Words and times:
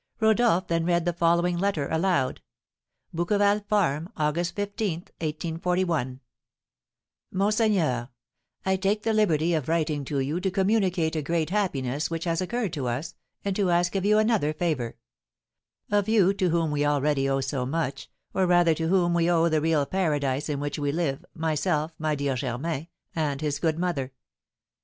Rodolph 0.19 0.65
then 0.67 0.83
read 0.83 1.05
the 1.05 1.13
following 1.13 1.59
letter 1.59 1.87
aloud: 1.91 2.41
"BOUQUEVAL 3.13 3.65
FARM, 3.69 4.09
August 4.17 4.55
15, 4.55 4.93
1841. 5.19 6.21
"Monseigneur: 7.31 8.09
I 8.65 8.77
take 8.77 9.03
the 9.03 9.13
liberty 9.13 9.53
of 9.53 9.67
writing 9.69 10.03
to 10.05 10.17
you 10.19 10.39
to 10.39 10.49
communicate 10.49 11.15
a 11.15 11.21
great 11.21 11.51
happiness 11.51 12.09
which 12.09 12.23
has 12.23 12.41
occurred 12.41 12.73
to 12.73 12.87
us, 12.87 13.13
and 13.45 13.55
to 13.55 13.69
ask 13.69 13.93
of 13.93 14.03
you 14.03 14.17
another 14.17 14.53
favour, 14.55 14.97
of 15.91 16.09
you, 16.09 16.33
to 16.33 16.49
whom 16.49 16.71
we 16.71 16.83
already 16.83 17.29
owe 17.29 17.39
so 17.41 17.67
much, 17.67 18.09
or 18.33 18.47
rather 18.47 18.73
to 18.73 18.87
whom 18.87 19.13
we 19.13 19.29
owe 19.29 19.49
the 19.49 19.61
real 19.61 19.85
paradise 19.85 20.49
in 20.49 20.59
which 20.59 20.79
we 20.79 20.91
live, 20.91 21.23
myself, 21.35 21.93
my 21.99 22.15
dear 22.15 22.33
Germain, 22.35 22.87
and 23.15 23.39
his 23.41 23.59
good 23.59 23.77
mother. 23.77 24.11